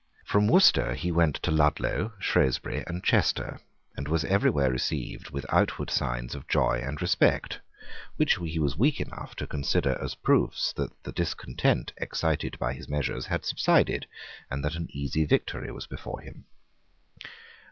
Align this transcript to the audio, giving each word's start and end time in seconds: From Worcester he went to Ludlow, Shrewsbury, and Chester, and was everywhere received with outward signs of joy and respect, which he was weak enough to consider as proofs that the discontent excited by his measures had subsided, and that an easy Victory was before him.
From 0.25 0.47
Worcester 0.47 0.95
he 0.95 1.11
went 1.11 1.35
to 1.43 1.51
Ludlow, 1.51 2.13
Shrewsbury, 2.17 2.83
and 2.87 3.03
Chester, 3.03 3.59
and 3.95 4.07
was 4.07 4.23
everywhere 4.25 4.71
received 4.71 5.29
with 5.29 5.45
outward 5.49 5.91
signs 5.91 6.33
of 6.33 6.47
joy 6.47 6.81
and 6.83 6.99
respect, 6.99 7.59
which 8.15 8.37
he 8.37 8.57
was 8.57 8.75
weak 8.75 8.99
enough 8.99 9.35
to 9.35 9.45
consider 9.45 9.95
as 10.03 10.15
proofs 10.15 10.73
that 10.73 10.89
the 11.03 11.11
discontent 11.11 11.93
excited 11.97 12.57
by 12.57 12.73
his 12.73 12.89
measures 12.89 13.27
had 13.27 13.45
subsided, 13.45 14.07
and 14.49 14.63
that 14.65 14.73
an 14.73 14.87
easy 14.89 15.23
Victory 15.23 15.71
was 15.71 15.85
before 15.85 16.21
him. 16.21 16.45